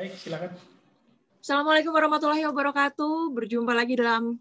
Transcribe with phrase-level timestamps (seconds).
[0.00, 0.56] Baik, silakan.
[1.44, 3.36] Assalamualaikum warahmatullahi wabarakatuh.
[3.36, 4.40] Berjumpa lagi dalam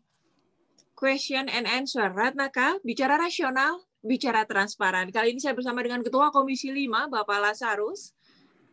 [0.96, 2.08] question and answer.
[2.16, 5.12] Ratnaka, bicara rasional, bicara transparan.
[5.12, 8.16] Kali ini saya bersama dengan Ketua Komisi 5, Bapak Lasarus.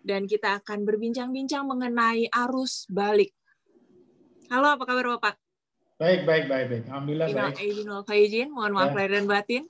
[0.06, 3.34] Dan kita akan berbincang-bincang mengenai arus balik.
[4.46, 5.34] Halo, apa kabar Bapak?
[5.98, 6.84] Baik, baik, baik, baik.
[6.86, 7.66] Alhamdulillah Ina, baik.
[7.66, 8.48] izin wal faizin.
[8.54, 8.96] Mohon maaf Ya.
[9.02, 9.62] lahir dan batin.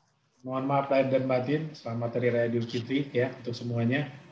[0.45, 1.61] Mohon maaf lahir dan batin.
[1.73, 4.25] Selamat Hari Raya Idul Fitri ya untuk semuanya.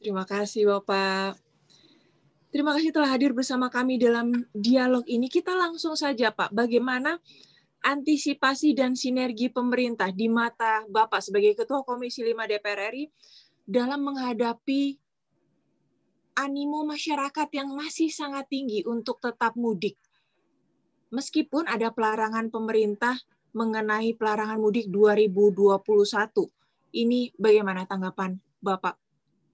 [0.00, 1.36] Terima kasih Bapak.
[2.48, 5.28] Terima kasih telah hadir bersama kami dalam dialog ini.
[5.28, 7.20] Kita langsung saja Pak, bagaimana
[7.84, 13.12] antisipasi dan sinergi pemerintah di mata Bapak sebagai Ketua Komisi 5 DPR RI
[13.68, 14.96] dalam menghadapi
[16.40, 20.00] animo masyarakat yang masih sangat tinggi untuk tetap mudik.
[21.12, 23.20] Meskipun ada pelarangan pemerintah
[23.52, 25.76] mengenai pelarangan mudik 2021.
[26.88, 29.09] Ini bagaimana tanggapan Bapak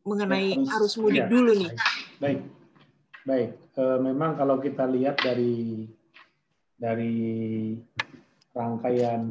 [0.07, 1.71] mengenai Ya, arus mudik ya, dulu nih?
[2.23, 2.41] Baik,
[3.27, 3.51] baik.
[3.77, 5.85] Eh, memang kalau kita lihat dari
[6.79, 7.17] dari
[8.55, 9.23] rangkaian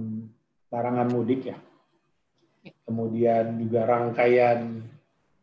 [0.69, 1.57] larangan mudik ya,
[2.83, 4.83] kemudian juga rangkaian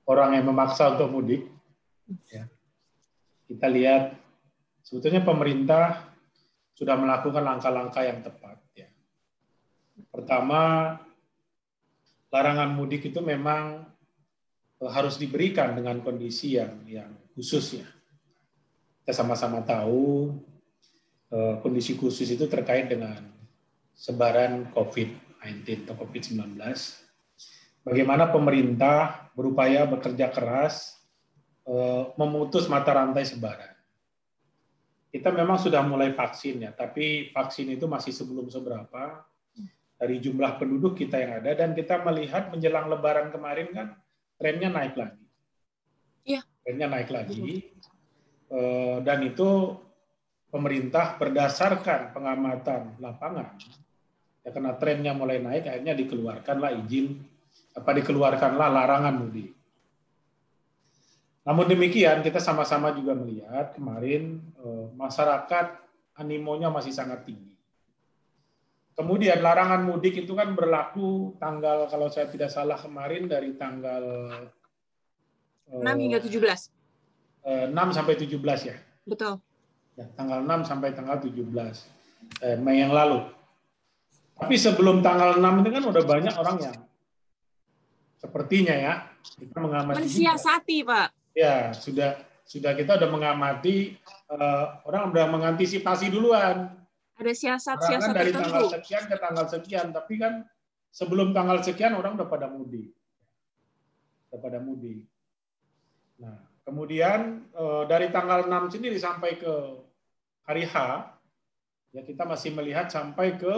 [0.07, 1.43] orang yang memaksa untuk mudik,
[2.29, 2.47] ya,
[3.49, 4.15] kita lihat
[4.85, 6.13] sebetulnya pemerintah
[6.77, 8.59] sudah melakukan langkah-langkah yang tepat.
[8.75, 8.91] Ya.
[10.11, 10.95] Pertama,
[12.33, 13.92] larangan mudik itu memang
[14.91, 17.87] harus diberikan dengan kondisi yang yang khusus ya.
[19.03, 20.35] Kita sama-sama tahu
[21.31, 23.19] eh, kondisi khusus itu terkait dengan
[23.95, 26.59] sebaran COVID-19 atau COVID-19.
[27.83, 30.99] Bagaimana pemerintah berupaya bekerja keras
[31.67, 33.71] eh, memutus mata rantai sebaran.
[35.13, 39.21] Kita memang sudah mulai vaksin ya, tapi vaksin itu masih sebelum seberapa
[40.01, 43.89] dari jumlah penduduk kita yang ada dan kita melihat menjelang Lebaran kemarin kan
[44.37, 45.25] trennya naik lagi.
[46.23, 46.41] Iya.
[46.63, 47.73] Trennya naik lagi.
[48.53, 49.81] Eh, Dan itu
[50.53, 53.57] pemerintah berdasarkan pengamatan lapangan,
[54.45, 57.25] ya karena trennya mulai naik, akhirnya dikeluarkanlah izin,
[57.73, 59.57] apa dikeluarkanlah larangan mudik.
[61.43, 65.81] Namun demikian, kita sama-sama juga melihat kemarin eh, masyarakat
[66.21, 67.52] animonya masih sangat tinggi.
[68.93, 74.05] Kemudian larangan mudik itu kan berlaku tanggal kalau saya tidak salah kemarin dari tanggal
[75.73, 76.69] 6 hingga 17.
[77.49, 78.77] eh, 6 sampai 17 ya.
[79.09, 79.41] Betul.
[79.97, 81.89] Ya, tanggal 6 sampai tanggal 17
[82.45, 83.25] eh, Mei yang lalu.
[84.37, 86.77] Tapi sebelum tanggal 6 itu kan udah banyak orang yang
[88.21, 88.93] sepertinya ya
[89.41, 90.05] kita mengamati juga.
[90.05, 91.09] Mensiasati, Pak.
[91.33, 93.97] ya sudah sudah kita udah mengamati
[94.29, 96.82] eh, orang udah mengantisipasi duluan
[97.13, 98.49] Ada Orang siasat-siasat kan dari tertentu.
[98.49, 100.33] tanggal sekian ke tanggal sekian, tapi kan
[100.89, 102.89] sebelum tanggal sekian orang udah pada mudik.
[104.33, 105.05] Udah pada mudik.
[106.17, 109.55] Nah, kemudian eh, dari tanggal 6 sendiri sampai ke
[110.49, 110.75] hari H,
[111.93, 113.55] ya kita masih melihat sampai ke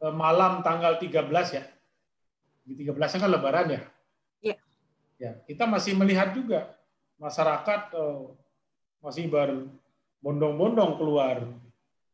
[0.00, 1.64] eh, malam tanggal 13 ya.
[2.66, 3.82] Di 13 kan lebaran ya.
[4.40, 4.56] Iya.
[5.20, 6.72] Ya, kita masih melihat juga
[7.20, 8.20] masyarakat eh,
[9.04, 11.44] masih berbondong-bondong keluar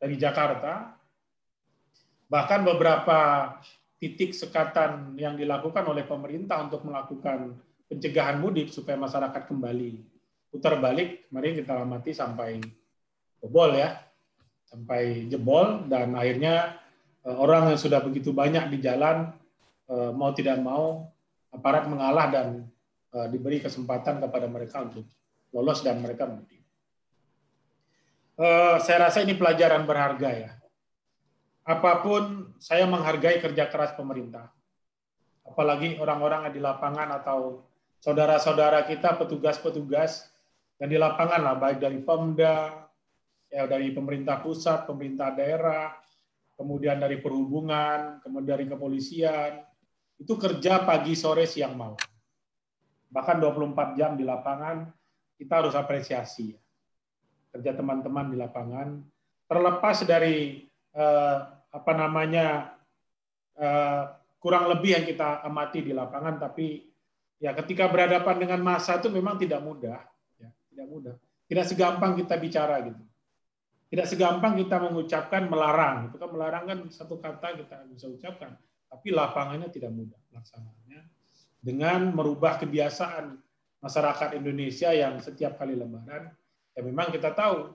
[0.03, 0.99] dari Jakarta.
[2.27, 3.19] Bahkan beberapa
[4.03, 7.55] titik sekatan yang dilakukan oleh pemerintah untuk melakukan
[7.87, 10.03] pencegahan mudik supaya masyarakat kembali
[10.51, 11.31] putar balik.
[11.31, 12.59] Kemarin kita amati sampai
[13.39, 13.95] jebol ya,
[14.67, 16.83] sampai jebol dan akhirnya
[17.23, 19.31] eh, orang yang sudah begitu banyak di jalan
[19.87, 21.07] eh, mau tidak mau
[21.55, 22.67] aparat mengalah dan
[23.15, 25.07] eh, diberi kesempatan kepada mereka untuk
[25.53, 26.62] lolos dan mereka mudik.
[28.32, 30.53] Eh, saya rasa ini pelajaran berharga ya.
[31.69, 34.48] Apa pun saya menghargai kerja keras pemerintah.
[35.44, 37.69] Apalagi orang-orang di lapangan atau
[38.00, 40.32] saudara-saudara kita petugas-petugas
[40.81, 42.88] yang di lapangan lah baik dari Pemda,
[43.53, 45.93] ya dari pemerintah pusat, pemerintah daerah,
[46.56, 49.61] kemudian dari perhubungan, kemudian dari kepolisian.
[50.17, 52.00] Itu kerja pagi, sore, siang, malam.
[53.12, 54.88] Bahkan 24 jam di lapangan
[55.37, 56.62] kita harus apresiasi ya
[57.52, 58.99] kerja teman-teman di lapangan
[59.46, 60.66] terlepas dari
[60.96, 61.38] eh,
[61.72, 62.72] apa namanya
[63.56, 64.02] eh,
[64.40, 66.88] kurang lebih yang kita amati di lapangan tapi
[67.38, 70.00] ya ketika berhadapan dengan masa itu memang tidak mudah
[70.40, 71.16] ya, tidak mudah.
[71.46, 73.02] Tidak segampang kita bicara gitu.
[73.93, 76.32] Tidak segampang kita mengucapkan melarang itu kan.
[76.32, 78.56] Melarang kan satu kata kita bisa ucapkan
[78.93, 81.00] tapi lapangannya tidak mudah pelaksananya
[81.64, 83.40] dengan merubah kebiasaan
[83.81, 86.28] masyarakat Indonesia yang setiap kali lebaran
[86.73, 87.73] ya memang kita tahu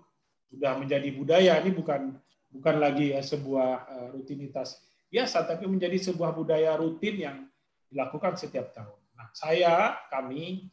[0.48, 2.16] sudah menjadi budaya ini bukan
[2.54, 7.38] bukan lagi ya sebuah uh, rutinitas biasa tapi menjadi sebuah budaya rutin yang
[7.88, 9.00] dilakukan setiap tahun.
[9.16, 10.68] Nah, saya kami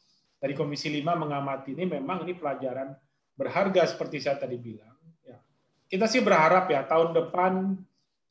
[0.44, 2.92] dari Komisi 5 mengamati ini memang ini pelajaran
[3.38, 4.92] berharga seperti saya tadi bilang.
[5.24, 5.38] Ya.
[5.88, 7.78] Kita sih berharap ya tahun depan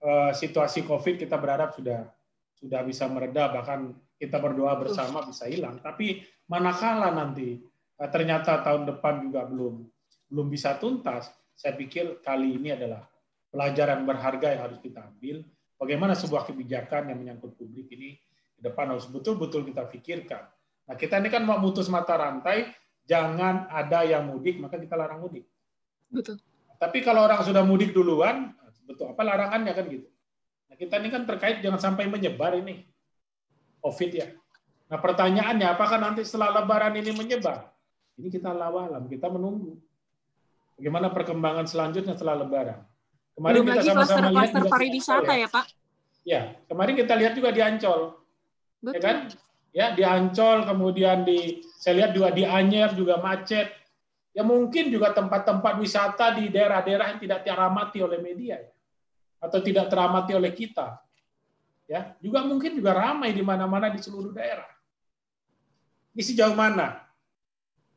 [0.04, 2.06] eh, situasi COVID kita berharap sudah
[2.54, 5.82] sudah bisa mereda bahkan kita berdoa bersama bisa hilang.
[5.82, 7.64] Tapi manakala nanti eh,
[7.98, 9.86] ternyata tahun depan juga belum
[10.34, 13.06] belum bisa tuntas, saya pikir kali ini adalah
[13.54, 15.46] pelajaran berharga yang harus kita ambil.
[15.78, 18.18] Bagaimana sebuah kebijakan yang menyangkut publik ini
[18.56, 20.48] ke depan harus betul-betul kita pikirkan
[20.84, 22.68] Nah, kita ini kan mau mutus mata rantai,
[23.08, 25.48] jangan ada yang mudik, maka kita larang mudik.
[26.12, 26.40] Betul.
[26.76, 28.52] Tapi kalau orang sudah mudik duluan,
[28.84, 30.08] betul apa larangannya kan gitu.
[30.68, 32.84] Nah, kita ini kan terkait jangan sampai menyebar ini
[33.80, 34.28] COVID ya.
[34.92, 37.72] Nah, pertanyaannya apakah nanti setelah lebaran ini menyebar?
[38.20, 39.78] Ini kita lawalam, kita menunggu.
[40.78, 42.82] Bagaimana perkembangan selanjutnya setelah lebaran?
[43.34, 45.42] Kemarin Belum kita sama-sama lihat kluster pariwisata ya.
[45.42, 45.66] ya, Pak.
[46.24, 48.02] Ya, kemarin kita lihat juga di Ancol.
[48.02, 48.94] Ya Betul.
[48.94, 49.18] Ya kan?
[49.74, 53.74] ya di Ancol kemudian di saya lihat juga di Anyer juga macet
[54.30, 58.72] ya mungkin juga tempat-tempat wisata di daerah-daerah yang tidak teramati oleh media ya.
[59.42, 61.02] atau tidak teramati oleh kita
[61.90, 64.70] ya juga mungkin juga ramai di mana-mana di seluruh daerah
[66.14, 67.03] ini sejauh mana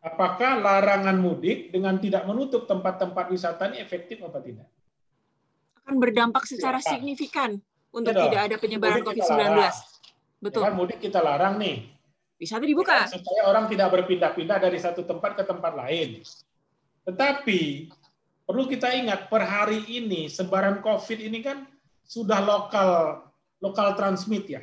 [0.07, 4.71] apakah larangan mudik dengan tidak menutup tempat-tempat wisata ini efektif apa tidak
[5.83, 7.59] akan berdampak secara ya, signifikan
[7.91, 9.51] untuk tidak ada penyebaran COVID-19
[10.37, 10.63] Betul.
[10.63, 11.89] Ya kan mudik kita larang nih.
[12.37, 13.09] Wisata dibuka.
[13.09, 16.21] Ya, supaya orang tidak berpindah-pindah dari satu tempat ke tempat lain.
[17.09, 17.89] Tetapi
[18.45, 21.65] perlu kita ingat per hari ini sebaran COVID ini kan
[22.05, 23.25] sudah lokal
[23.65, 24.63] lokal transmit ya.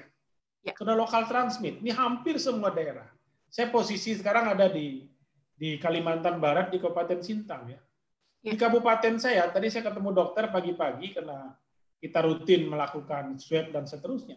[0.61, 0.77] ya.
[0.77, 1.81] Sudah lokal transmit.
[1.81, 3.09] Ini hampir semua daerah.
[3.49, 5.09] Saya posisi sekarang ada di
[5.53, 7.79] di Kalimantan Barat di Kabupaten Sintang ya.
[7.79, 7.81] ya.
[8.43, 11.55] Di kabupaten saya tadi saya ketemu dokter pagi-pagi karena
[12.03, 14.35] kita rutin melakukan swab dan seterusnya.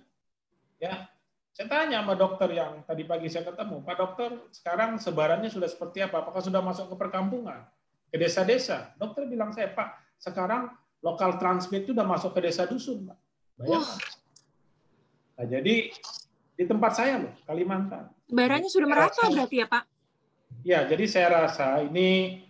[0.79, 1.11] Ya,
[1.51, 6.07] saya tanya sama dokter yang tadi pagi saya ketemu, Pak dokter, sekarang sebarannya sudah seperti
[6.07, 6.23] apa?
[6.23, 7.67] Apakah sudah masuk ke perkampungan,
[8.13, 8.95] ke desa-desa?
[8.95, 10.71] Dokter bilang saya, Pak, sekarang
[11.03, 13.19] lokal transmit itu sudah masuk ke desa dusun, Pak.
[13.59, 13.99] Bayangkan.
[15.37, 15.75] Nah, jadi
[16.61, 18.13] di tempat saya loh, Kalimantan.
[18.31, 19.85] Sebarannya sudah merata rasa, berarti ya, Pak?
[20.67, 22.43] Ya, jadi saya rasa ini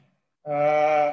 [0.49, 1.13] uh,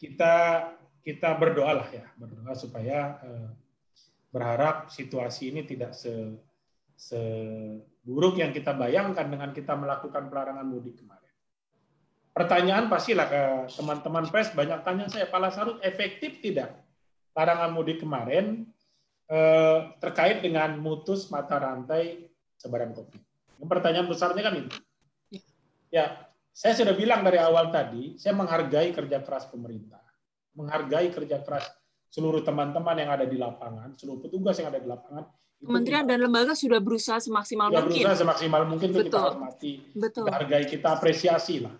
[0.00, 0.64] kita
[1.04, 3.52] kita berdoa lah ya, berdoa supaya uh,
[4.32, 6.40] berharap situasi ini tidak se
[6.96, 11.32] seburuk yang kita bayangkan dengan kita melakukan pelarangan mudik kemarin.
[12.32, 13.42] Pertanyaan pastilah ke
[13.76, 16.80] teman-teman pers banyak tanya saya, Pak Lasarut efektif tidak
[17.36, 18.66] larangan mudik kemarin
[19.30, 22.26] eh, terkait dengan mutus mata rantai
[22.58, 23.22] sebaran COVID?
[23.62, 24.74] Pertanyaan besarnya kan itu.
[25.88, 30.04] Ya, saya sudah bilang dari awal tadi, saya menghargai kerja keras pemerintah,
[30.52, 31.64] menghargai kerja keras
[32.08, 36.54] seluruh teman-teman yang ada di lapangan, seluruh petugas yang ada di lapangan Kementerian dan lembaga
[36.54, 38.06] sudah berusaha semaksimal sudah mungkin.
[38.06, 40.24] berusaha semaksimal mungkin untuk kita hormati, Betul.
[40.30, 41.74] kita hargai, kita apresiasi lah.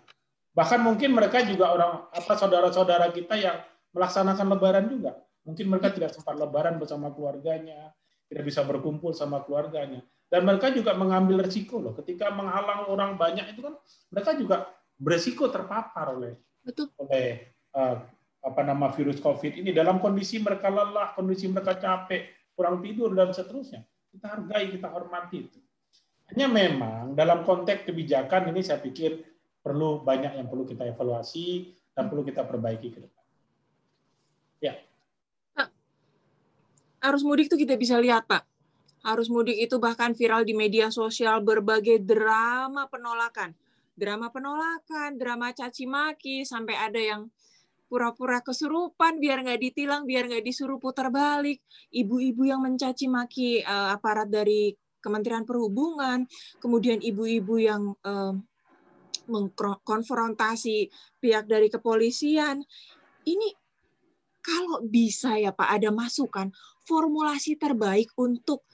[0.51, 3.55] Bahkan mungkin mereka juga orang apa saudara-saudara kita yang
[3.95, 5.15] melaksanakan Lebaran juga.
[5.47, 7.95] Mungkin mereka tidak sempat Lebaran bersama keluarganya,
[8.27, 10.03] tidak bisa berkumpul sama keluarganya.
[10.29, 11.97] Dan mereka juga mengambil resiko loh.
[11.97, 13.73] Ketika menghalang orang banyak itu kan
[14.13, 14.69] mereka juga
[15.01, 16.93] beresiko terpapar oleh Betul.
[17.01, 17.97] oleh uh,
[18.39, 23.33] apa nama virus COVID ini dalam kondisi mereka lelah, kondisi mereka capek, kurang tidur dan
[23.33, 23.83] seterusnya.
[24.09, 25.59] Kita hargai, kita hormati itu.
[26.29, 29.25] Hanya memang dalam konteks kebijakan ini saya pikir
[29.65, 33.25] perlu banyak yang perlu kita evaluasi dan perlu kita perbaiki ke depan.
[34.61, 34.73] Ya.
[35.57, 35.69] Pak,
[37.01, 38.45] arus mudik itu kita bisa lihat, Pak.
[38.99, 43.55] Arus mudik itu bahkan viral di media sosial berbagai drama penolakan.
[43.95, 47.21] Drama penolakan, drama caci maki, sampai ada yang
[47.87, 51.63] pura-pura kesurupan biar nggak ditilang, biar nggak disuruh putar balik.
[51.95, 56.27] Ibu-ibu yang mencaci maki uh, aparat dari Kementerian Perhubungan,
[56.59, 58.35] kemudian ibu-ibu yang uh,
[59.31, 60.91] mengkonfrontasi
[61.23, 62.59] pihak dari kepolisian.
[63.23, 63.47] Ini
[64.43, 66.51] kalau bisa ya Pak ada masukan
[66.83, 68.65] formulasi terbaik untuk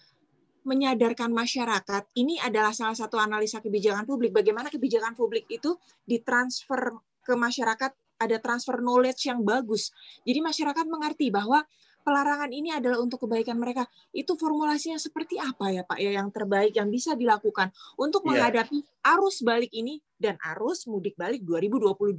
[0.65, 7.33] menyadarkan masyarakat ini adalah salah satu analisa kebijakan publik bagaimana kebijakan publik itu ditransfer ke
[7.37, 9.91] masyarakat ada transfer knowledge yang bagus.
[10.23, 11.61] Jadi masyarakat mengerti bahwa
[12.05, 13.83] pelarangan ini adalah untuk kebaikan mereka.
[14.15, 18.29] Itu formulasinya seperti apa ya Pak ya yang terbaik yang bisa dilakukan untuk yeah.
[18.39, 18.85] menghadapi
[19.17, 22.15] arus balik ini dan arus mudik balik 2022.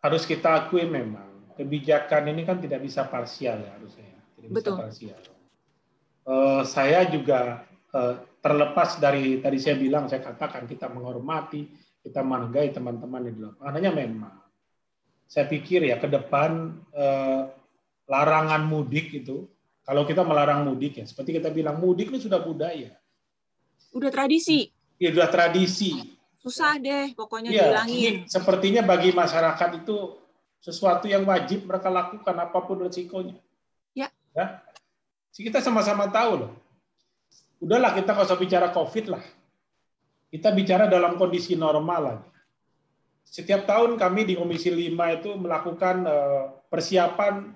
[0.00, 4.06] Harus kita akui memang kebijakan ini kan tidak bisa parsial ya harusnya.
[4.08, 4.18] Ya.
[4.40, 4.76] Tidak Betul.
[4.76, 5.39] bisa parsial.
[6.30, 11.66] Uh, saya juga uh, terlepas dari tadi saya bilang saya katakan kita menghormati
[12.00, 13.72] kita menghargai teman-teman di lapangan.
[13.76, 14.34] Hanya memang
[15.30, 17.42] saya pikir ya ke depan eh,
[18.10, 19.46] larangan mudik itu
[19.86, 22.96] kalau kita melarang mudik ya seperti kita bilang mudik itu sudah budaya.
[23.94, 24.72] Udah tradisi.
[24.98, 26.18] Ya sudah tradisi.
[26.40, 28.24] Susah deh, pokoknya ya, dihilangin.
[28.24, 30.16] sepertinya bagi masyarakat itu
[30.64, 33.36] sesuatu yang wajib mereka lakukan apa pun resikonya.
[33.92, 34.08] Ya.
[34.32, 34.64] ya.
[35.30, 36.52] Kita sama-sama tahu loh.
[37.60, 39.24] Udahlah kita nggak usah bicara COVID lah.
[40.30, 42.30] Kita bicara dalam kondisi normal lagi.
[43.26, 44.90] Setiap tahun kami di Komisi 5
[45.22, 47.54] itu melakukan eh, persiapan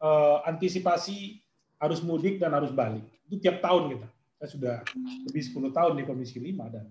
[0.00, 1.40] eh, antisipasi
[1.80, 3.04] harus mudik dan harus balik.
[3.28, 4.08] Itu tiap tahun kita.
[4.40, 4.76] Saya sudah
[5.24, 6.84] lebih 10 tahun di Komisi 5 dan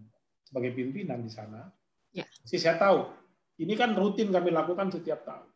[0.46, 1.70] sebagai pimpinan di sana.
[2.14, 2.26] Ya.
[2.46, 3.10] Jadi saya tahu,
[3.62, 5.50] ini kan rutin kami lakukan setiap tahun.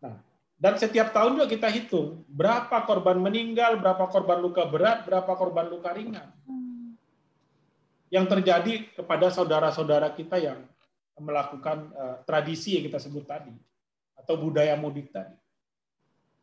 [0.00, 0.16] Nah,
[0.60, 5.72] dan setiap tahun juga kita hitung berapa korban meninggal, berapa korban luka berat, berapa korban
[5.72, 6.28] luka ringan.
[8.12, 10.60] Yang terjadi kepada saudara-saudara kita yang
[11.16, 13.56] melakukan uh, tradisi yang kita sebut tadi
[14.20, 15.32] atau budaya mudik tadi.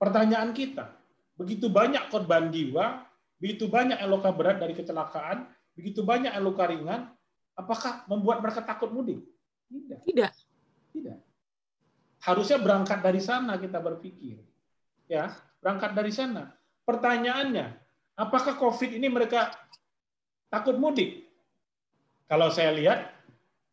[0.01, 0.97] Pertanyaan kita,
[1.37, 3.05] begitu banyak korban jiwa,
[3.37, 5.45] begitu banyak yang luka berat dari kecelakaan,
[5.77, 7.13] begitu banyak yang luka ringan,
[7.53, 9.21] apakah membuat mereka takut mudik?
[9.69, 10.01] Tidak.
[10.09, 10.31] Tidak.
[10.97, 11.26] Tidak.
[12.27, 14.43] Harusnya berangkat dari sana kita berpikir.
[15.07, 15.31] Ya,
[15.63, 16.51] berangkat dari sana.
[16.83, 17.71] Pertanyaannya,
[18.19, 19.55] apakah Covid ini mereka
[20.51, 21.23] takut mudik?
[22.27, 23.07] Kalau saya lihat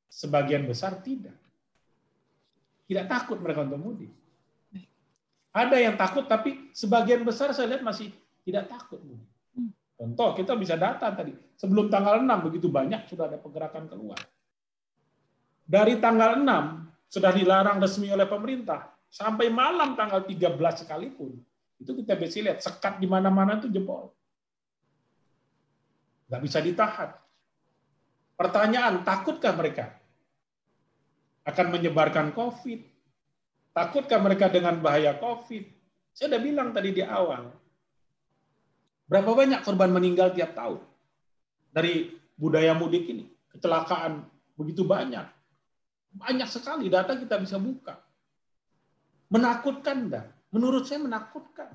[0.07, 1.35] sebagian besar tidak.
[2.87, 4.13] Tidak takut mereka untuk mudik.
[5.51, 8.15] Ada yang takut tapi sebagian besar saya lihat masih
[8.47, 9.35] tidak takut mudik.
[9.95, 11.35] Contoh, kita bisa data tadi.
[11.59, 14.19] Sebelum tanggal 6 begitu banyak sudah ada pergerakan keluar.
[15.65, 16.84] Dari tanggal 6
[17.15, 21.39] sudah dilarang resmi oleh pemerintah sampai malam tanggal 13 sekalipun.
[21.79, 24.11] Itu kita bisa lihat sekat di mana-mana itu jebol.
[26.27, 27.11] Nggak bisa ditahan.
[28.35, 29.95] Pertanyaan, takutkah mereka
[31.47, 32.81] akan menyebarkan COVID?
[33.71, 35.65] Takutkah mereka dengan bahaya COVID?
[36.11, 37.55] Saya sudah bilang tadi di awal,
[39.05, 40.81] Berapa banyak korban meninggal tiap tahun
[41.69, 43.29] dari budaya mudik ini?
[43.53, 44.25] Kecelakaan
[44.57, 45.29] begitu banyak.
[46.15, 47.99] Banyak sekali data kita bisa buka.
[49.35, 50.27] Menakutkan enggak?
[50.55, 51.75] Menurut saya menakutkan.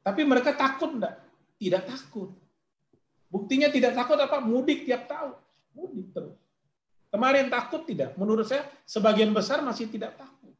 [0.00, 1.22] Tapi mereka takut enggak?
[1.60, 2.34] Tidak takut.
[3.30, 4.42] Buktinya tidak takut apa?
[4.42, 5.38] Mudik tiap tahun.
[5.78, 6.34] Mudik terus.
[7.14, 8.18] Kemarin takut tidak?
[8.18, 10.54] Menurut saya sebagian besar masih tidak takut.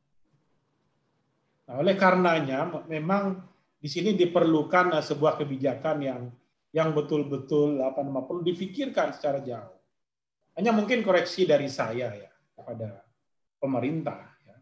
[1.67, 3.43] Nah, oleh karenanya memang
[3.79, 6.23] di sini diperlukan eh, sebuah kebijakan yang
[6.71, 9.80] yang betul-betul apa namanya perlu difikirkan secara jauh.
[10.61, 13.01] Hanya mungkin koreksi dari saya ya kepada
[13.57, 14.29] pemerintah.
[14.45, 14.57] Ya.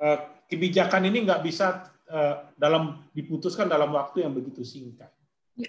[0.00, 5.12] Eh, kebijakan ini nggak bisa eh, dalam diputuskan dalam waktu yang begitu singkat.
[5.52, 5.68] Ya.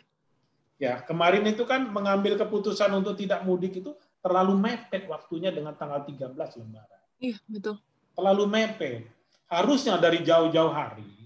[0.79, 3.91] ya, kemarin itu kan mengambil keputusan untuk tidak mudik itu
[4.23, 7.03] terlalu mepet waktunya dengan tanggal 13 Lebaran.
[7.19, 7.75] Iya, betul.
[8.15, 9.11] Terlalu mepet.
[9.51, 11.23] Harusnya dari jauh-jauh hari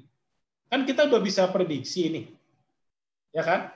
[0.68, 2.26] Kan kita udah bisa prediksi nih.
[3.32, 3.72] Ya kan?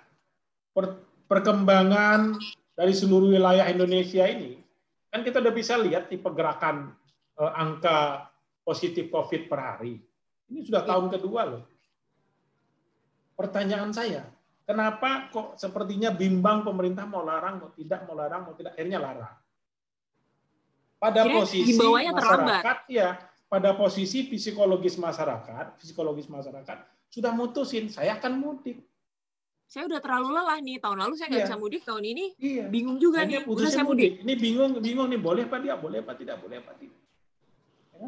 [0.76, 2.36] Per, perkembangan
[2.76, 4.62] dari seluruh wilayah Indonesia ini
[5.12, 6.96] kan kita udah bisa lihat di pergerakan
[7.40, 8.32] eh, angka
[8.64, 10.00] positif COVID per hari.
[10.52, 11.64] Ini sudah tahun kedua loh.
[13.36, 14.28] Pertanyaan saya,
[14.64, 19.36] kenapa kok sepertinya bimbang pemerintah mau larang, mau tidak, mau larang, mau tidak, akhirnya larang.
[21.02, 23.18] Pada Kira posisi masyarakat, ya
[23.50, 26.78] pada posisi psikologis masyarakat, psikologis masyarakat
[27.12, 28.80] sudah mutusin saya akan mudik.
[29.72, 31.48] Saya udah terlalu lelah nih tahun lalu saya nggak iya.
[31.48, 32.68] bisa mudik tahun ini iya.
[32.68, 33.48] bingung juga Hanya nih.
[33.48, 34.20] Udah saya mudik.
[34.20, 34.28] mudik.
[34.28, 37.00] Ini bingung bingung nih boleh apa dia boleh apa tidak boleh apa tidak.
[37.96, 38.08] Ya.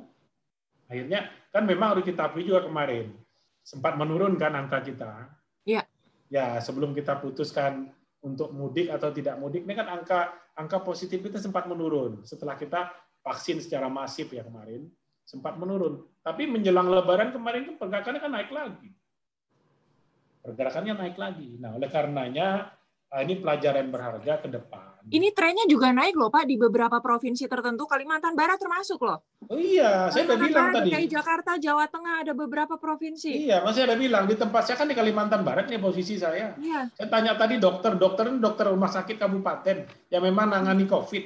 [0.92, 1.20] Akhirnya
[1.56, 3.16] kan memang harus kita akui juga kemarin
[3.64, 5.32] sempat menurunkan angka kita.
[5.64, 5.88] Iya.
[6.28, 11.40] Ya sebelum kita putuskan untuk mudik atau tidak mudik ini kan angka angka positif kita
[11.40, 12.92] sempat menurun setelah kita
[13.24, 14.92] vaksin secara masif ya kemarin
[15.24, 16.04] sempat menurun.
[16.28, 18.92] Tapi menjelang Lebaran kemarin itu pergerakannya kan naik lagi.
[20.44, 21.56] Pergerakannya naik lagi.
[21.56, 22.76] Nah, oleh karenanya
[23.08, 24.94] ah, ini pelajaran berharga ke depan.
[25.08, 29.20] Ini trennya juga naik loh Pak di beberapa provinsi tertentu, Kalimantan Barat termasuk loh.
[29.52, 30.90] Oh iya, saya udah bilang Barat, tadi.
[30.96, 33.48] Kayak Jakarta, Jawa Tengah ada beberapa provinsi.
[33.48, 36.56] Iya, masih ada bilang di tempat saya kan di Kalimantan Barat nih posisi saya.
[36.56, 36.88] Iya.
[36.96, 41.24] Saya tanya tadi dokter, dokter ini dokter rumah sakit kabupaten yang memang nangani COVID.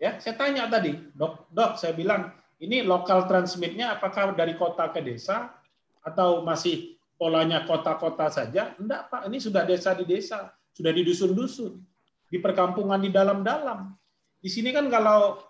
[0.00, 5.04] Ya, saya tanya tadi, dok, dok, saya bilang ini lokal transmitnya apakah dari kota ke
[5.04, 5.52] desa
[6.00, 8.78] atau masih polanya kota-kota saja?
[8.78, 9.26] Enggak, Pak.
[9.26, 11.82] Ini sudah desa di desa, sudah di dusun-dusun,
[12.30, 13.92] di perkampungan di dalam-dalam.
[14.38, 15.42] Di sini kan kalau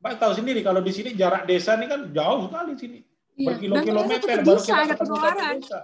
[0.00, 2.98] Mbak tahu sendiri kalau di sini jarak desa ini kan jauh sekali sini.
[3.36, 3.46] Iya.
[3.52, 5.80] Berkilo-kilometer baru kita ketemu satu desa.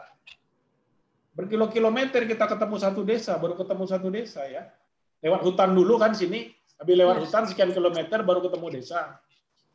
[1.37, 4.73] Berkilo-kilometer kita ketemu satu desa, baru ketemu satu desa ya.
[5.21, 6.49] Lewat hutan dulu kan sini,
[6.81, 7.23] habis lewat iya.
[7.29, 9.21] hutan sekian kilometer baru ketemu desa.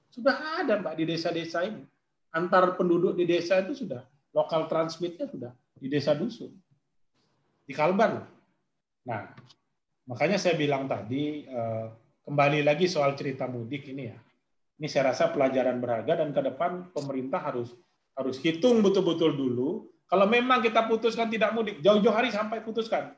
[0.09, 1.85] Sudah ada Mbak di desa-desa ini.
[2.33, 6.51] Antar penduduk di desa itu sudah lokal transmitnya sudah di desa dusun.
[7.67, 8.27] Di Kalbar.
[9.07, 9.21] Nah,
[10.11, 11.85] Makanya saya bilang tadi, eh,
[12.27, 14.17] kembali lagi soal cerita mudik ini ya.
[14.81, 17.71] Ini saya rasa pelajaran berharga dan ke depan pemerintah harus
[18.17, 19.87] harus hitung betul-betul dulu.
[20.09, 23.15] Kalau memang kita putuskan tidak mudik, jauh-jauh hari sampai putuskan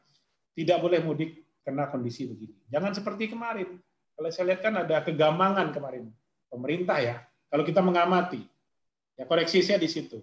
[0.53, 2.53] tidak boleh mudik karena kondisi begini.
[2.69, 3.79] Jangan seperti kemarin.
[4.13, 6.13] Kalau saya lihat kan ada kegamangan kemarin
[6.51, 7.15] pemerintah ya.
[7.49, 8.45] Kalau kita mengamati,
[9.17, 10.21] ya koreksi saya di situ.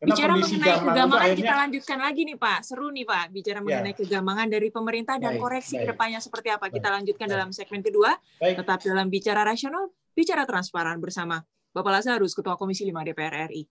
[0.00, 2.58] Karena bicara mengenai kegamangan akhirnya, kita lanjutkan lagi nih Pak.
[2.64, 3.64] Seru nih Pak bicara ya.
[3.68, 5.84] mengenai kegamangan dari pemerintah dan baik, koreksi baik.
[5.84, 6.66] ke depannya seperti apa.
[6.72, 7.34] Kita lanjutkan baik.
[7.36, 8.10] dalam segmen kedua.
[8.40, 8.64] Baik.
[8.64, 11.44] Tetap dalam bicara rasional, bicara transparan bersama
[11.76, 13.68] Bapak Lazarus, Ketua Komisi 5 DPR RI.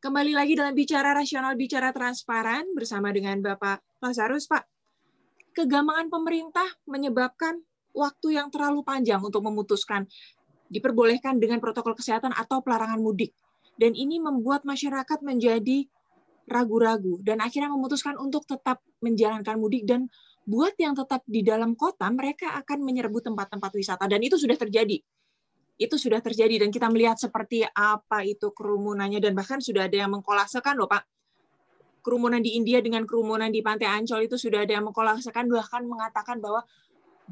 [0.00, 4.64] Kembali lagi dalam bicara rasional, bicara transparan bersama dengan Bapak Lazarus, Pak.
[5.52, 7.60] Kegamangan pemerintah menyebabkan
[7.92, 10.08] waktu yang terlalu panjang untuk memutuskan
[10.72, 13.36] diperbolehkan dengan protokol kesehatan atau pelarangan mudik.
[13.76, 15.84] Dan ini membuat masyarakat menjadi
[16.48, 20.08] ragu-ragu dan akhirnya memutuskan untuk tetap menjalankan mudik dan
[20.48, 24.96] buat yang tetap di dalam kota mereka akan menyerbu tempat-tempat wisata dan itu sudah terjadi
[25.80, 30.12] itu sudah terjadi dan kita melihat seperti apa itu kerumunannya dan bahkan sudah ada yang
[30.12, 31.08] mengkolasekan loh Pak.
[32.04, 36.36] Kerumunan di India dengan kerumunan di Pantai Ancol itu sudah ada yang mengkolasekan bahkan mengatakan
[36.36, 36.60] bahwa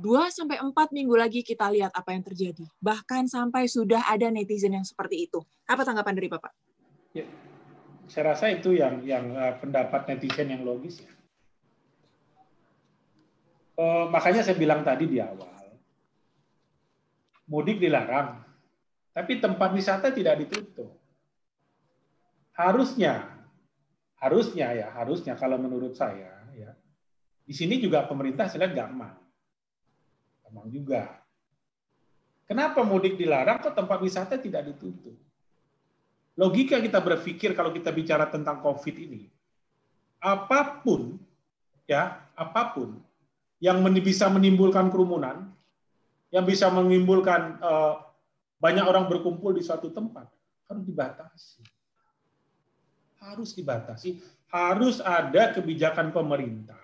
[0.01, 2.65] 2 sampai 4 minggu lagi kita lihat apa yang terjadi.
[2.81, 5.45] Bahkan sampai sudah ada netizen yang seperti itu.
[5.69, 6.53] Apa tanggapan dari Bapak?
[7.13, 7.29] Ya,
[8.09, 11.13] saya rasa itu yang yang uh, pendapat netizen yang logis ya.
[13.79, 15.58] Uh, makanya saya bilang tadi di awal
[17.49, 18.45] mudik dilarang,
[19.17, 20.93] tapi tempat wisata tidak ditutup.
[22.55, 23.27] Harusnya,
[24.21, 26.71] harusnya ya, harusnya kalau menurut saya ya,
[27.49, 29.17] di sini juga pemerintah lihat gampang,
[30.45, 31.03] gampang juga.
[32.45, 35.17] Kenapa mudik dilarang kok tempat wisata tidak ditutup?
[36.39, 39.27] Logika kita berpikir kalau kita bicara tentang COVID ini,
[40.23, 41.19] apa pun
[41.89, 43.01] ya, apa pun
[43.59, 45.51] yang bisa menimbulkan kerumunan,
[46.29, 48.05] yang bisa menimbulkan uh,
[48.61, 50.29] banyak orang berkumpul di suatu tempat
[50.69, 51.63] harus dibatasi.
[53.19, 54.09] Harus dibatasi.
[54.49, 56.81] Harus ada kebijakan pemerintah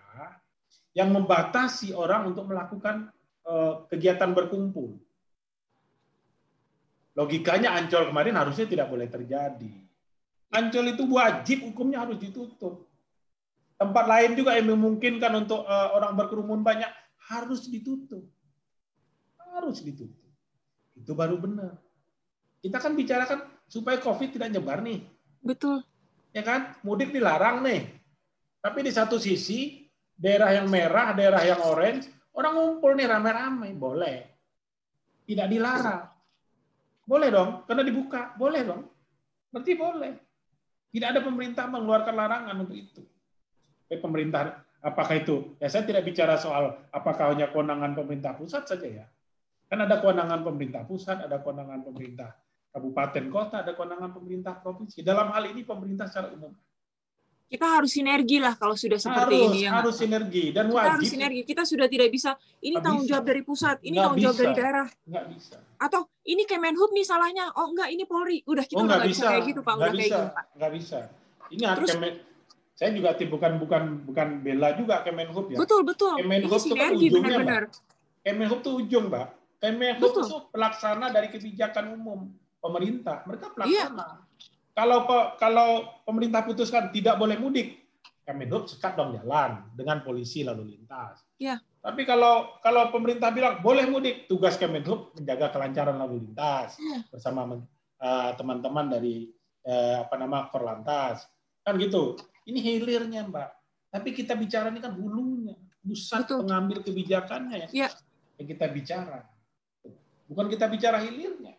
[0.95, 3.11] yang membatasi orang untuk melakukan
[3.45, 4.95] uh, kegiatan berkumpul.
[7.15, 9.75] Logikanya Ancol kemarin harusnya tidak boleh terjadi.
[10.55, 12.87] Ancol itu wajib hukumnya harus ditutup.
[13.75, 16.91] Tempat lain juga yang memungkinkan untuk uh, orang berkerumun banyak
[17.27, 18.23] harus ditutup
[19.55, 20.27] harus ditutup.
[20.95, 21.79] Itu baru benar.
[22.59, 25.05] Kita kan bicarakan supaya COVID tidak nyebar nih.
[25.45, 25.85] Betul.
[26.35, 26.75] Ya kan?
[26.83, 27.87] Mudik dilarang nih.
[28.65, 29.85] Tapi di satu sisi,
[30.17, 33.71] daerah yang merah, daerah yang orange, orang ngumpul nih rame-rame.
[33.77, 34.17] Boleh.
[35.29, 36.09] Tidak dilarang.
[37.05, 38.33] Boleh dong, karena dibuka.
[38.35, 38.83] Boleh dong.
[39.53, 40.13] Berarti boleh.
[40.95, 43.03] Tidak ada pemerintah mengeluarkan larangan untuk itu.
[43.85, 45.59] Tapi pemerintah apakah itu?
[45.61, 49.07] Ya saya tidak bicara soal apakah hanya kewenangan pemerintah pusat saja ya.
[49.69, 52.37] Kan ada kewenangan pemerintah pusat, ada kewenangan pemerintah
[52.75, 55.07] kabupaten kota, ada kewenangan pemerintah provinsi.
[55.07, 56.51] Dalam hal ini pemerintah secara umum.
[57.45, 59.61] Kita harus sinergi lah kalau sudah seperti harus, ini.
[59.63, 60.91] Ya, harus sinergi dan kita wajib.
[60.91, 61.41] harus sinergi.
[61.47, 62.35] Kita sudah tidak bisa.
[62.59, 64.87] Ini tanggung jawab dari pusat, ini tanggung jawab dari daerah.
[65.07, 65.57] Nggak bisa.
[65.79, 67.55] Atau ini Kemenhub nih salahnya.
[67.55, 68.43] Oh enggak, ini Polri.
[68.49, 69.23] Udah kita oh, nggak bisa.
[69.23, 69.75] bisa kayak gitu pak.
[69.77, 70.03] Nggak udah bisa.
[70.03, 70.45] kayak gitu pak.
[70.57, 70.99] Nggak bisa.
[71.45, 72.15] Ini Terus, Kemen,
[72.75, 75.59] saya juga bukan bukan bukan bela juga Kemenhub ya.
[75.63, 76.15] Betul betul.
[76.19, 77.63] Kemenhub itu kan ujungnya, benar, -benar.
[78.25, 79.29] Kemenhub itu ujung, Mbak.
[79.65, 82.29] Kemenhub itu pelaksana dari kebijakan umum
[82.61, 83.25] pemerintah.
[83.25, 84.21] Mereka pelaksana.
[84.21, 84.53] Iya.
[84.77, 84.99] Kalau
[85.41, 85.69] kalau
[86.05, 87.81] pemerintah putuskan tidak boleh mudik,
[88.29, 91.25] Kemenhub sekat dong jalan dengan polisi lalu lintas.
[91.41, 91.61] Iya.
[91.81, 97.01] Tapi kalau kalau pemerintah bilang boleh mudik, tugas Kemenhub menjaga kelancaran lalu lintas ya.
[97.09, 97.61] bersama
[98.01, 99.33] uh, teman-teman dari
[99.65, 101.25] uh, apa nama Korlantas.
[101.65, 102.21] Kan gitu.
[102.45, 103.49] Ini hilirnya, Mbak.
[103.89, 106.45] Tapi kita bicara ini kan hulunya, pusat Betul.
[106.45, 107.89] pengambil kebijakannya ya.
[108.37, 109.34] yang kita bicara.
[110.29, 111.55] Bukan kita bicara hilirnya.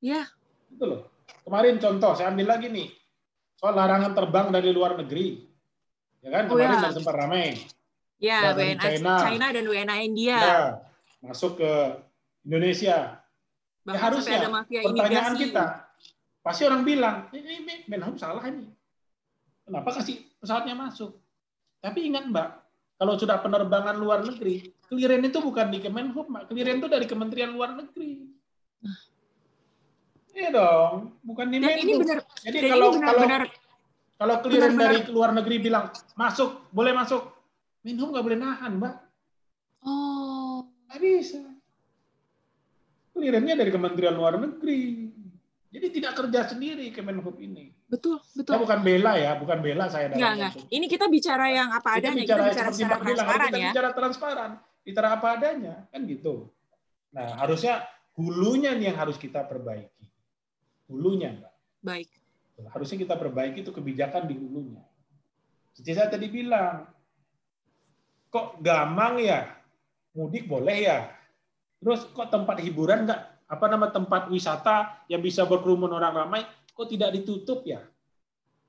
[0.00, 0.28] Ya.
[0.68, 1.00] Itu loh.
[1.44, 2.88] Kemarin contoh, saya ambil lagi nih.
[3.56, 5.44] Soal larangan terbang dari luar negeri.
[6.20, 6.92] Ya kan, kemarin oh, ya.
[6.92, 7.56] sempat ramai.
[8.20, 9.14] Ya, WNA China.
[9.24, 10.36] China dan WNA India.
[10.36, 10.60] Ya,
[11.24, 11.72] masuk ke
[12.44, 13.16] Indonesia.
[13.16, 15.44] Ya, Bahkan ya harusnya ada mafia pertanyaan imigrasi.
[15.48, 15.64] kita,
[16.44, 18.68] pasti orang bilang, ini, ini Menhub salah ini.
[19.64, 21.16] Kenapa kasih pesawatnya masuk?
[21.80, 22.48] Tapi ingat Mbak,
[23.00, 26.52] kalau sudah penerbangan luar negeri, Clearance itu bukan di Kemenhub, Mak.
[26.52, 28.28] Clearance itu dari Kementerian Luar Negeri.
[30.36, 33.42] Iya dong, bukan di Dan ini benar, Jadi kalau benar, kalau benar,
[34.20, 37.24] kalau clearance benar, dari luar negeri bilang masuk, boleh masuk,
[37.82, 38.94] Menhub nggak boleh nahan, Mbak.
[39.82, 40.68] Oh.
[40.86, 41.40] Nggak bisa.
[43.16, 45.09] Clearance-nya dari Kementerian Luar Negeri.
[45.70, 47.70] Jadi tidak kerja sendiri Kemenhub ini.
[47.86, 48.58] Betul, betul.
[48.58, 50.10] Saya bukan bela ya, bukan bela saya.
[50.10, 50.52] Enggak, enggak.
[50.66, 53.46] Ini kita bicara yang apa kita adanya, bicara kita bicara seperti secara Mbak bilang, transparan
[53.46, 53.70] kita ya.
[53.70, 54.50] bicara transparan,
[54.82, 56.34] bicara apa adanya, kan gitu.
[57.14, 57.74] Nah, harusnya
[58.18, 60.06] hulunya nih yang harus kita perbaiki.
[60.90, 61.54] Hulunya, Mbak.
[61.86, 62.08] Baik.
[62.74, 64.82] Harusnya kita perbaiki itu kebijakan di hulunya.
[65.70, 66.90] Seperti saya tadi bilang,
[68.26, 69.46] kok gamang ya?
[70.18, 71.14] Mudik boleh ya?
[71.78, 76.86] Terus kok tempat hiburan nggak apa nama tempat wisata yang bisa berkerumun orang ramai kok
[76.86, 77.82] tidak ditutup ya?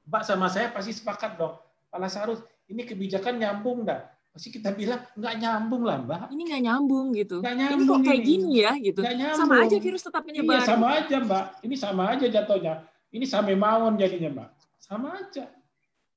[0.10, 1.54] Mbak sama saya pasti sepakat dong.
[1.94, 4.10] Pak Lasarus, ini kebijakan nyambung dah.
[4.34, 6.34] Pasti kita bilang nggak nyambung lah Mbak.
[6.34, 7.38] Ini nggak nyambung gitu.
[7.46, 8.30] Nggak ini nyambung kok kayak ini.
[8.32, 9.00] gini ya gitu.
[9.06, 10.56] Nggak Sama aja virus tetap menyebar.
[10.58, 11.46] Iya sama aja Mbak.
[11.62, 12.74] Ini sama aja jatuhnya.
[13.12, 14.50] Ini same mawon jadinya Mbak.
[14.82, 15.46] Sama aja.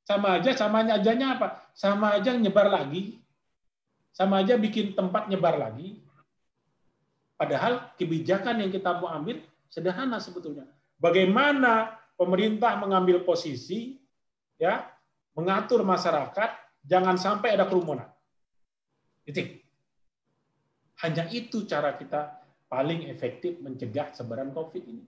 [0.04, 1.48] Sama aja, sama ajanya apa?
[1.74, 3.18] Sama aja nyebar lagi.
[4.14, 6.03] Sama aja bikin tempat nyebar lagi.
[7.34, 10.70] Padahal kebijakan yang kita mau ambil sederhana sebetulnya.
[10.98, 13.98] Bagaimana pemerintah mengambil posisi
[14.54, 14.86] ya
[15.34, 16.50] mengatur masyarakat
[16.86, 18.06] jangan sampai ada kerumunan.
[19.26, 19.66] Titik.
[21.02, 22.38] Hanya itu cara kita
[22.70, 25.04] paling efektif mencegah sebaran COVID ini.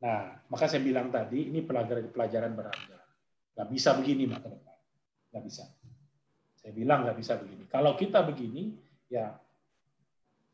[0.00, 2.98] Nah, maka saya bilang tadi ini pelajaran-pelajaran berharga.
[3.56, 4.76] Nggak bisa begini, ke depan.
[5.32, 5.64] Nggak bisa.
[6.56, 7.64] Saya bilang nggak bisa begini.
[7.68, 8.76] Kalau kita begini,
[9.12, 9.36] ya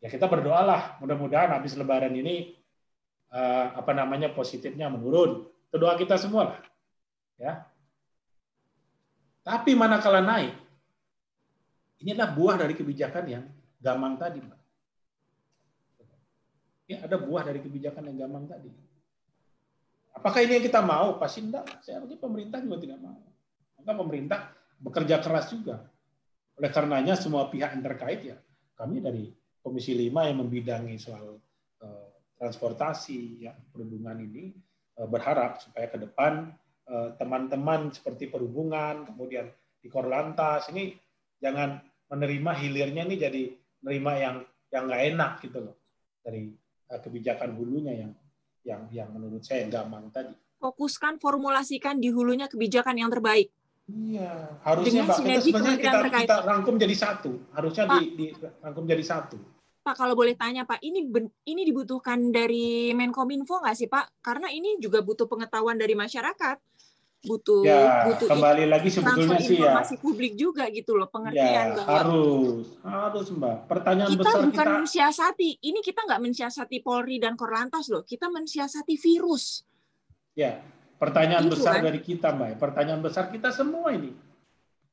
[0.00, 1.00] ya kita berdoalah.
[1.00, 2.56] Mudah-mudahan habis Lebaran ini
[3.32, 5.46] eh, apa namanya positifnya menurun.
[5.70, 6.58] Itu doa kita semua lah.
[7.36, 7.52] Ya.
[9.46, 10.58] Tapi manakala naik,
[12.02, 13.44] ini adalah buah dari kebijakan yang
[13.78, 14.60] gamang tadi, Mbak.
[16.86, 18.70] Ya, ada buah dari kebijakan yang gamang tadi.
[20.14, 21.18] Apakah ini yang kita mau?
[21.18, 21.66] Pasti enggak.
[21.82, 23.20] Saya rasa pemerintah juga tidak mau.
[23.78, 24.40] Maka pemerintah
[24.78, 25.82] bekerja keras juga.
[26.56, 28.36] Oleh karenanya semua pihak yang terkait ya,
[28.80, 29.28] kami dari
[29.66, 31.42] Komisi 5 yang membidangi soal
[31.82, 34.54] eh, transportasi, ya, perhubungan ini
[34.94, 36.54] eh, berharap supaya ke depan
[36.86, 39.50] eh, teman-teman seperti perhubungan, kemudian
[39.82, 40.94] di Korlantas ini
[41.42, 43.42] jangan menerima hilirnya ini jadi
[43.82, 44.36] menerima yang
[44.70, 45.76] yang nggak enak gitu loh
[46.22, 46.54] dari
[46.86, 48.12] kebijakan hulunya yang
[48.62, 50.30] yang yang menurut saya gamang tadi.
[50.62, 53.50] Fokuskan, formulasikan di hulunya kebijakan yang terbaik.
[53.86, 56.26] Iya, harusnya Dengan Mbak kita sebenarnya kita, terkait.
[56.26, 57.32] kita rangkum jadi satu.
[57.54, 57.98] Harusnya Pak.
[58.02, 59.38] di, di rangkum jadi satu.
[59.86, 61.06] Pak, kalau boleh tanya Pak, ini
[61.46, 64.18] ini dibutuhkan dari Menkominfo nggak sih Pak?
[64.18, 66.58] Karena ini juga butuh pengetahuan dari masyarakat,
[67.22, 69.70] butuh Ya, butuh kembali lagi sebetulnya sih ya.
[69.70, 73.56] informasi publik juga gitu loh, pengertian Ya, bahwa harus, harus Mbak.
[73.70, 78.26] Pertanyaan kita besar bukan kita mensiasati, ini kita nggak mensiasati Polri dan Korlantas loh, kita
[78.26, 79.62] mensiasati virus.
[80.34, 80.66] Ya,
[80.98, 81.86] pertanyaan Itu besar kan.
[81.86, 82.58] dari kita, Mbak.
[82.58, 84.10] Pertanyaan besar kita semua ini.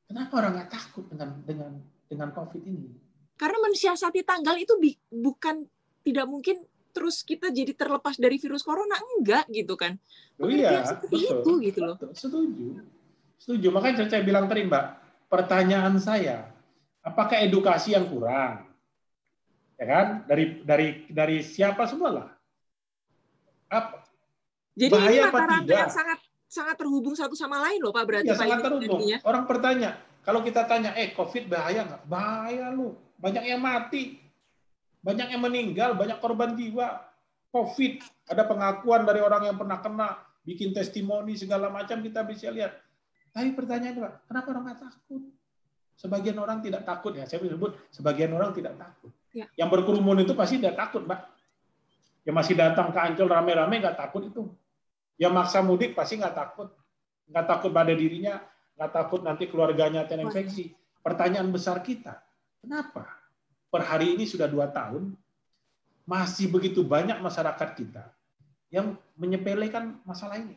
[0.05, 3.12] Kenapa orang nggak takut dengan dengan dengan COVID ini?
[3.43, 5.67] Karena mensiasati tanggal itu bi- bukan
[5.99, 6.63] tidak mungkin
[6.95, 9.99] terus kita jadi terlepas dari virus corona enggak gitu kan.
[10.39, 11.35] Oh iya, seperti betul.
[11.35, 11.95] itu gitu loh.
[11.99, 12.67] Betul, Setuju.
[13.35, 13.67] Setuju.
[13.75, 14.85] Makanya saya bilang tadi, Mbak,
[15.27, 16.47] pertanyaan saya,
[17.03, 18.63] apakah edukasi yang kurang?
[19.75, 20.07] Ya kan?
[20.23, 22.27] Dari dari dari siapa semua lah.
[23.67, 24.07] Apa?
[24.71, 25.79] Jadi ini Bahaya rantai tidak?
[25.83, 28.87] yang sangat sangat terhubung satu sama lain loh Pak berarti Ya Pak sangat ini terhubung.
[29.03, 29.17] artinya.
[29.27, 29.89] Orang bertanya,
[30.23, 32.01] kalau kita tanya, eh COVID bahaya nggak?
[32.07, 32.95] Bahaya lu.
[33.19, 34.19] Banyak yang mati.
[35.03, 37.03] Banyak yang meninggal, banyak korban jiwa.
[37.53, 38.01] COVID,
[38.33, 42.73] ada pengakuan dari orang yang pernah kena, bikin testimoni segala macam kita bisa lihat.
[43.29, 45.21] Tapi pertanyaannya, Pak, kenapa orang nggak takut?
[45.93, 49.13] Sebagian orang tidak takut ya, saya sebut sebagian orang tidak takut.
[49.37, 49.45] Ya.
[49.53, 51.21] Yang berkerumun itu pasti tidak takut, Mbak.
[52.25, 54.49] Yang masih datang ke Ancol rame-rame nggak takut itu.
[55.21, 56.73] Yang maksa mudik pasti nggak takut.
[57.29, 58.41] Nggak takut pada dirinya,
[58.81, 60.73] nggak takut nanti keluarganya terinfeksi.
[61.05, 62.17] Pertanyaan besar kita,
[62.63, 63.03] kenapa
[63.67, 65.11] per hari ini sudah dua tahun,
[66.07, 68.07] masih begitu banyak masyarakat kita
[68.71, 70.55] yang menyepelekan masalah ini?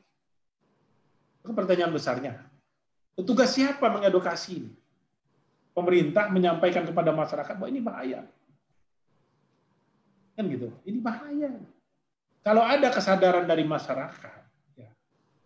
[1.42, 2.46] Itu pertanyaan besarnya.
[3.18, 4.72] Petugas siapa mengedukasi ini?
[5.74, 8.20] Pemerintah menyampaikan kepada masyarakat bahwa ini bahaya.
[10.38, 11.52] Kan gitu, ini bahaya.
[12.40, 14.40] Kalau ada kesadaran dari masyarakat,
[14.78, 14.88] ya,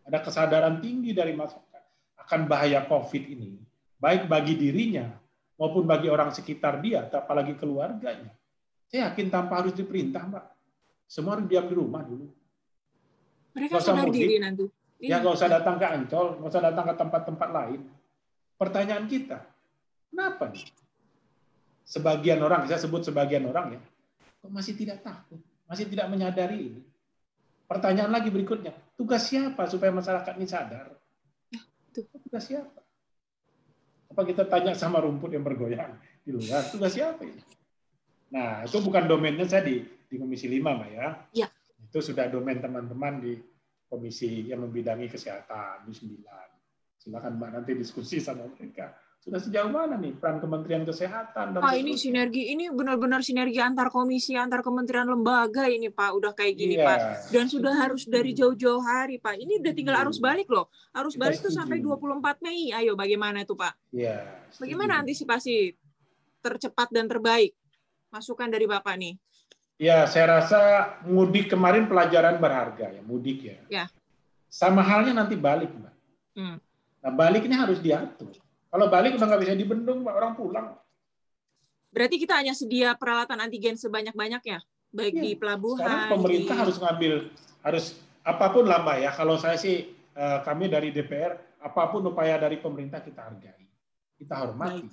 [0.06, 1.82] ada kesadaran tinggi dari masyarakat
[2.26, 3.58] akan bahaya COVID ini,
[3.98, 5.10] baik bagi dirinya
[5.60, 8.32] maupun bagi orang sekitar dia, apalagi keluarganya.
[8.88, 10.44] Saya yakin tanpa harus diperintah, Mbak.
[11.04, 12.26] Semua harus diam di rumah dulu.
[13.52, 14.20] Mereka Nggak usah sadar mudik.
[14.24, 14.64] diri nanti.
[15.00, 15.16] Ya Iya.
[15.20, 17.80] nggak usah datang ke Ancol, nggak usah datang ke tempat-tempat lain.
[18.56, 19.38] Pertanyaan kita,
[20.12, 20.64] kenapa nih?
[21.84, 23.80] Sebagian orang, saya sebut sebagian orang ya,
[24.38, 26.80] kok masih tidak takut, masih tidak menyadari ini.
[27.66, 30.92] Pertanyaan lagi berikutnya, tugas siapa supaya masyarakat ini sadar?
[31.90, 32.04] Tuh.
[32.28, 32.79] Tugas siapa?
[34.10, 35.94] Apa kita tanya sama rumput yang bergoyang
[36.26, 36.66] di luar?
[36.66, 37.40] Tugas siapa ini?
[38.30, 41.08] Nah, itu bukan domainnya saya di, di Komisi 5, Mbak ya.
[41.34, 41.48] Ya.
[41.82, 43.38] Itu sudah domain teman-teman di
[43.90, 46.22] komisi yang membidangi kesehatan di 9.
[46.94, 48.94] Silakan Mbak nanti diskusi sama mereka.
[49.20, 51.52] Sudah sejauh mana nih peran Kementerian Kesehatan?
[51.52, 56.32] Dan Pak, ini sinergi ini benar-benar sinergi antar komisi, antar kementerian lembaga ini Pak, udah
[56.32, 56.88] kayak gini Iya.
[56.88, 56.98] Pak.
[57.28, 59.36] Dan sudah harus dari jauh-jauh hari Pak.
[59.36, 60.72] Ini udah tinggal arus balik loh.
[60.96, 61.58] Arus Kita balik itu setuju.
[61.60, 62.72] sampai 24 Mei.
[62.72, 63.76] Ayo bagaimana itu Pak?
[63.92, 64.24] Iya.
[64.56, 65.76] Bagaimana antisipasi
[66.40, 67.52] tercepat dan terbaik?
[68.08, 69.20] Masukan dari Bapak nih.
[69.76, 70.60] Ya, saya rasa
[71.04, 73.56] mudik kemarin pelajaran berharga ya, mudik ya.
[73.68, 73.84] Ya.
[74.48, 75.94] Sama halnya nanti balik, Mbak.
[76.40, 76.56] Hmm.
[77.00, 78.32] Nah, balik ini harus diatur.
[78.70, 80.78] Kalau balik udah nggak bisa dibendung, orang pulang.
[81.90, 84.62] Berarti kita hanya sedia peralatan antigen sebanyak-banyaknya,
[84.94, 85.22] baik Iya.
[85.26, 85.82] di pelabuhan.
[85.82, 87.12] Sekarang pemerintah di- harus ngambil,
[87.66, 87.84] harus
[88.22, 89.10] apa pun lah, Mbak ya.
[89.10, 93.66] Kalau saya sih, eh, kami dari DPR, apa pun upaya dari pemerintah kita hargai,
[94.14, 94.86] kita hormati.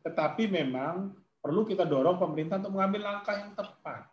[0.00, 4.08] Tetapi memang perlu kita dorong pemerintah untuk mengambil langkah yang tepat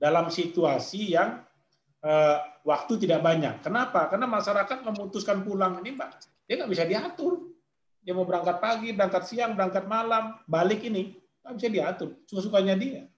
[0.00, 1.44] dalam situasi yang
[2.06, 3.66] eh, waktu tidak banyak.
[3.66, 4.06] Kenapa?
[4.06, 6.10] Karena masyarakat memutuskan pulang ini, Mbak,
[6.46, 7.55] dia nggak bisa diatur.
[8.06, 12.08] Dia mau berangkat pagi, berangkat siang, berangkat malam, balik ini nggak bisa diatur.
[12.22, 13.10] Suka-sukanya dia.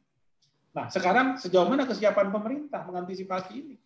[0.72, 3.76] Nah, sekarang sejauh mana kesiapan pemerintah mengantisipasi ini?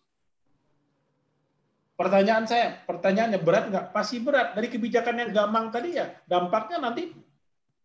[1.93, 3.85] Pertanyaan saya, pertanyaannya berat nggak?
[3.91, 4.55] Pasti berat.
[4.55, 7.13] Dari kebijakan yang gampang tadi ya, dampaknya nanti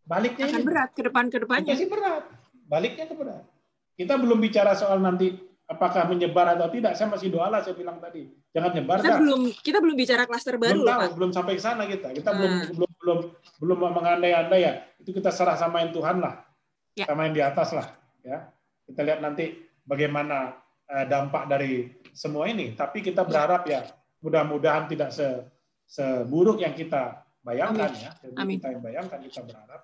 [0.03, 1.69] baliknya akan ini berat ke depan ke depannya.
[1.69, 2.25] pasti berat.
[2.65, 3.45] Baliknya ke berat.
[3.95, 6.95] Kita belum bicara soal nanti apakah menyebar atau tidak.
[6.95, 8.31] Saya masih doa lah saya bilang tadi.
[8.49, 9.19] Jangan nyebar Kita dah.
[9.21, 11.11] belum kita belum bicara klaster baru belum tahu, Pak.
[11.13, 12.09] belum sampai ke sana kita.
[12.11, 12.39] Kita Hmm.
[12.39, 12.88] belum belum
[13.59, 14.73] belum mengandai-andai ya.
[15.01, 16.45] Itu kita serah sama yang Tuhan lah.
[16.99, 17.07] Ya.
[17.07, 17.87] Sama yang di atas lah,
[18.27, 18.51] ya.
[18.89, 19.55] Kita lihat nanti
[19.87, 22.75] bagaimana eh, dampak dari semua ini.
[22.75, 23.87] Tapi kita berharap ya
[24.19, 25.27] mudah-mudahan tidak se
[25.89, 28.11] seburuk yang kita bayangkan ya.
[28.21, 28.61] Jadi Amin.
[28.61, 29.83] kita yang bayangkan kita berharap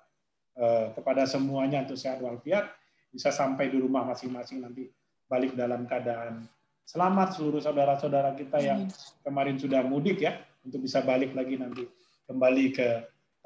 [0.59, 2.69] eh, kepada semuanya untuk sehat walafiat
[3.15, 4.91] bisa sampai di rumah masing-masing nanti
[5.31, 6.43] balik dalam keadaan
[6.85, 9.23] selamat seluruh saudara-saudara kita yang Amin.
[9.25, 11.87] kemarin sudah mudik ya untuk bisa balik lagi nanti
[12.29, 12.87] kembali ke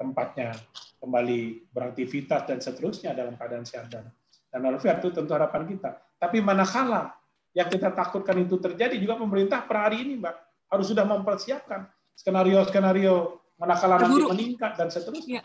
[0.00, 0.56] tempatnya
[0.96, 4.08] kembali beraktivitas dan seterusnya dalam keadaan sehat dan
[4.48, 6.00] dan walafiat itu tentu harapan kita.
[6.16, 7.12] Tapi manakala
[7.52, 10.36] yang kita takutkan itu terjadi juga pemerintah per hari ini mbak
[10.72, 11.86] harus sudah mempersiapkan
[12.16, 15.44] skenario-skenario manakala nanti meningkat dan seterusnya.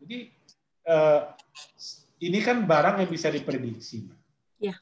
[0.00, 0.18] Jadi
[0.86, 1.20] eh,
[2.22, 4.06] ini kan barang yang bisa diprediksi.
[4.06, 4.18] Mbak.
[4.60, 4.74] Ya.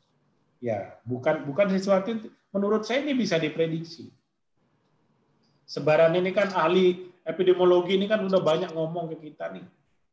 [0.58, 2.10] Ya, bukan bukan sesuatu
[2.50, 4.10] menurut saya ini bisa diprediksi.
[5.68, 9.64] Sebaran ini kan ahli epidemiologi ini kan udah banyak ngomong ke kita nih.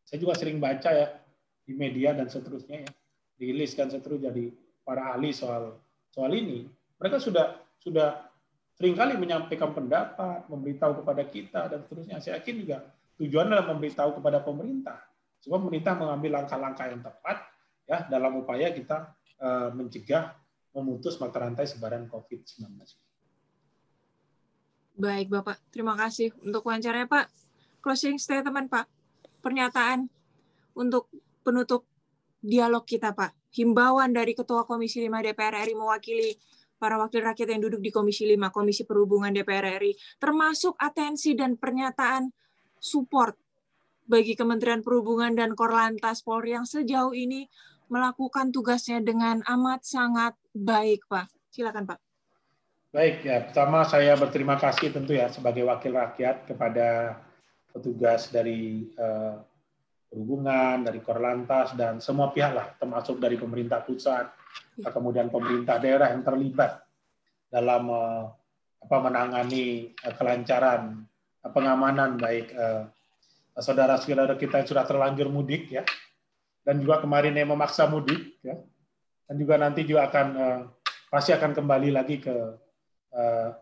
[0.04, 1.08] Saya juga sering baca ya
[1.63, 2.91] di media dan seterusnya ya.
[3.39, 4.51] Rilis dan seterusnya dari
[4.84, 5.80] para ahli soal
[6.12, 6.67] soal ini.
[6.99, 8.28] Mereka sudah sudah
[8.75, 12.19] sering kali menyampaikan pendapat, memberitahu kepada kita dan seterusnya.
[12.19, 12.78] Saya yakin juga
[13.15, 14.99] tujuan adalah memberitahu kepada pemerintah
[15.39, 17.38] supaya pemerintah mengambil langkah-langkah yang tepat
[17.88, 20.36] ya dalam upaya kita eh, mencegah
[20.75, 23.04] memutus mata rantai sebaran COVID-19.
[24.95, 25.60] Baik, Bapak.
[25.75, 27.27] Terima kasih untuk wawancaranya, Pak.
[27.84, 28.88] Closing statement, Pak.
[29.43, 30.08] Pernyataan
[30.71, 31.12] untuk
[31.43, 31.84] penutup
[32.39, 33.36] dialog kita, Pak.
[33.51, 36.31] Himbauan dari Ketua Komisi 5 DPR RI mewakili
[36.79, 41.60] para wakil rakyat yang duduk di Komisi 5, Komisi Perhubungan DPR RI, termasuk atensi dan
[41.60, 42.31] pernyataan
[42.79, 43.36] support
[44.08, 47.51] bagi Kementerian Perhubungan dan Korlantas Polri yang sejauh ini
[47.91, 51.27] melakukan tugasnya dengan amat sangat baik, Pak.
[51.51, 52.04] Silakan, Pak.
[52.95, 57.19] Baik, ya pertama saya berterima kasih tentu ya sebagai wakil rakyat kepada
[57.75, 59.36] petugas dari eh,
[60.08, 64.31] perhubungan, dari Korlantas dan semua pihak lah, termasuk dari pemerintah pusat,
[64.79, 66.88] kemudian pemerintah daerah yang terlibat
[67.51, 68.23] dalam eh,
[68.88, 71.03] apa menangani eh, kelancaran
[71.43, 72.88] eh, pengamanan baik eh,
[73.60, 75.84] saudara-saudara kita yang sudah terlanjur mudik ya,
[76.63, 78.55] dan juga kemarin yang memaksa mudik ya,
[79.27, 80.60] dan juga nanti juga akan eh,
[81.12, 82.63] pasti akan kembali lagi ke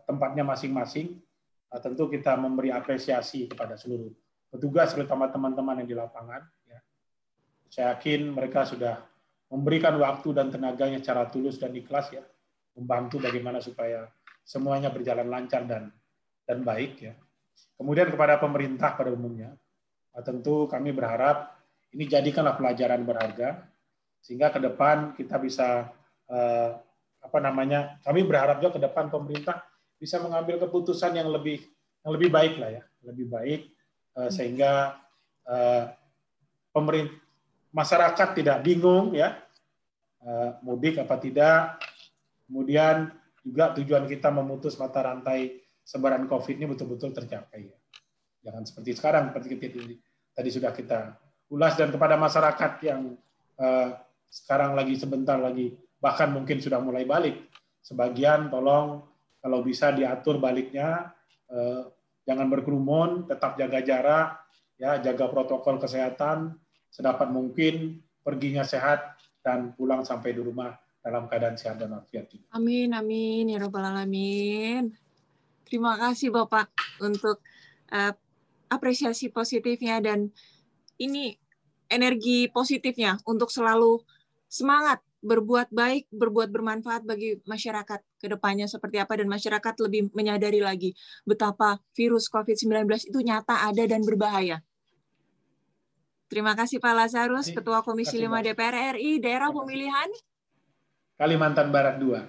[0.04, 1.18] tempatnya masing-masing.
[1.70, 4.10] Nah, tentu kita memberi apresiasi kepada seluruh
[4.50, 6.42] petugas, terutama teman-teman yang di lapangan.
[6.66, 6.78] Ya.
[7.70, 9.02] Saya yakin mereka sudah
[9.50, 12.22] memberikan waktu dan tenaganya secara tulus dan ikhlas ya,
[12.78, 14.06] membantu bagaimana supaya
[14.42, 15.90] semuanya berjalan lancar dan
[16.46, 17.14] dan baik ya.
[17.74, 19.54] Kemudian kepada pemerintah pada umumnya,
[20.14, 21.54] nah, tentu kami berharap
[21.94, 23.66] ini jadikanlah pelajaran berharga
[24.18, 25.90] sehingga ke depan kita bisa
[26.30, 26.70] eh,
[27.24, 29.64] apa namanya kami berharap juga ke depan pemerintah
[29.96, 31.64] bisa mengambil keputusan yang lebih
[32.04, 33.60] yang lebih baik lah ya lebih baik
[34.20, 35.00] eh, sehingga
[35.48, 35.84] eh,
[36.68, 37.16] pemerintah
[37.74, 39.40] masyarakat tidak bingung ya
[40.20, 41.80] eh, mudik apa tidak.
[42.44, 43.08] Kemudian
[43.40, 47.78] juga tujuan kita memutus mata rantai sebaran COVID ini betul-betul tercapai ya.
[48.44, 49.66] Jangan seperti sekarang seperti kita
[50.36, 51.16] tadi sudah kita
[51.48, 53.16] ulas dan kepada masyarakat yang
[54.28, 55.72] sekarang lagi sebentar lagi
[56.04, 57.48] bahkan mungkin sudah mulai balik.
[57.80, 59.00] Sebagian tolong
[59.40, 61.16] kalau bisa diatur baliknya,
[61.48, 61.88] eh,
[62.28, 64.28] jangan berkerumun, tetap jaga jarak,
[64.76, 66.60] ya jaga protokol kesehatan,
[66.92, 72.32] sedapat mungkin perginya sehat dan pulang sampai di rumah dalam keadaan sehat dan walafiat.
[72.52, 74.92] Amin, amin, ya robbal alamin.
[75.64, 77.40] Terima kasih Bapak untuk
[77.92, 78.12] uh,
[78.72, 80.32] apresiasi positifnya dan
[80.96, 81.36] ini
[81.92, 84.00] energi positifnya untuk selalu
[84.48, 90.60] semangat berbuat baik, berbuat bermanfaat bagi masyarakat ke depannya seperti apa dan masyarakat lebih menyadari
[90.60, 90.92] lagi
[91.24, 94.60] betapa virus COVID-19 itu nyata ada dan berbahaya.
[96.28, 100.08] Terima kasih Pak Lazarus, Ketua Komisi 5 DPR RI, Daerah Pemilihan
[101.14, 102.26] Kalimantan Barat 2.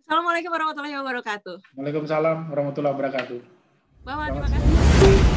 [0.00, 1.56] Assalamualaikum warahmatullahi wabarakatuh.
[1.76, 3.38] Waalaikumsalam warahmatullahi wabarakatuh.
[4.02, 5.29] Bapak, terima kasih.